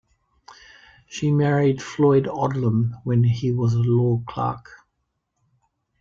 [1.07, 4.67] She married Floyd Odlum when he was a law clerk.